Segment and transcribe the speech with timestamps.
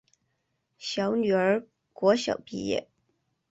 [0.79, 1.63] 小女儿
[1.93, 2.89] 国小毕业